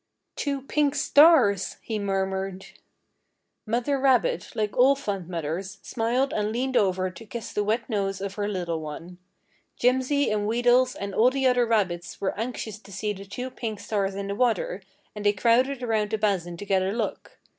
[0.35, 2.65] "Two pink stars!" he murmured.
[3.67, 8.19] Mother rabbit, like all fond mothers, smiled and leaned over to kiss the wet nose
[8.19, 9.19] of her little one.
[9.77, 13.79] Jimsy and Wheedles and all the other rabbits were anxious to see the two pink
[13.79, 14.81] stars in the water,
[15.15, 17.37] and they crowded around the basin to get a look.